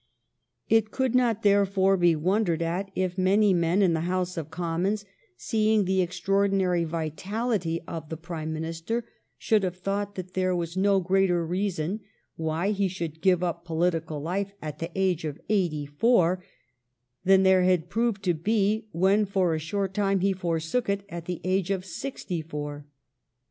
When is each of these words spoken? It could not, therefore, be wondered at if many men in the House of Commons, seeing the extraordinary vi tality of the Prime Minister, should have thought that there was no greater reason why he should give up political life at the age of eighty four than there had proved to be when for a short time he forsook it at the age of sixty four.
It 0.67 0.89
could 0.89 1.13
not, 1.13 1.43
therefore, 1.43 1.95
be 1.95 2.15
wondered 2.15 2.63
at 2.63 2.89
if 2.95 3.19
many 3.19 3.53
men 3.53 3.83
in 3.83 3.93
the 3.93 3.99
House 4.09 4.35
of 4.35 4.49
Commons, 4.49 5.05
seeing 5.37 5.85
the 5.85 6.01
extraordinary 6.01 6.83
vi 6.85 7.11
tality 7.11 7.83
of 7.87 8.09
the 8.09 8.17
Prime 8.17 8.51
Minister, 8.51 9.05
should 9.37 9.61
have 9.61 9.77
thought 9.77 10.15
that 10.15 10.33
there 10.33 10.55
was 10.55 10.75
no 10.75 10.99
greater 11.01 11.45
reason 11.45 11.99
why 12.35 12.71
he 12.71 12.87
should 12.87 13.21
give 13.21 13.43
up 13.43 13.63
political 13.63 14.19
life 14.19 14.55
at 14.59 14.79
the 14.79 14.89
age 14.95 15.23
of 15.23 15.39
eighty 15.49 15.85
four 15.85 16.43
than 17.23 17.43
there 17.43 17.61
had 17.61 17.87
proved 17.87 18.23
to 18.23 18.33
be 18.33 18.87
when 18.91 19.23
for 19.23 19.53
a 19.53 19.59
short 19.59 19.93
time 19.93 20.21
he 20.21 20.33
forsook 20.33 20.89
it 20.89 21.03
at 21.09 21.25
the 21.25 21.39
age 21.43 21.69
of 21.69 21.85
sixty 21.85 22.41
four. 22.41 22.87